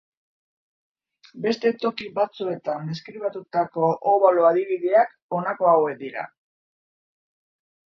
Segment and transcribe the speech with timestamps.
[1.43, 6.31] Beste toki batzuetan deskribatutako obalo adibideak honako hauek dira.